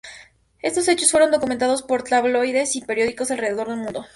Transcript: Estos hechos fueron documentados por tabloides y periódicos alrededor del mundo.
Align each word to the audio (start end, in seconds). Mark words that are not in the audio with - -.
Estos 0.63 0.87
hechos 0.87 1.11
fueron 1.11 1.29
documentados 1.29 1.83
por 1.83 2.01
tabloides 2.01 2.75
y 2.75 2.81
periódicos 2.81 3.29
alrededor 3.29 3.67
del 3.67 3.77
mundo. 3.77 4.05